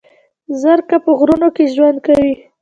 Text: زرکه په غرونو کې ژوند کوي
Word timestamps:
زرکه 0.61 0.97
په 1.05 1.11
غرونو 1.19 1.47
کې 1.55 1.63
ژوند 1.73 1.97
کوي 2.05 2.33